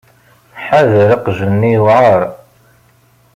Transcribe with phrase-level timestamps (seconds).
[0.65, 2.21] Ḥader aqjun-nni yewɛer.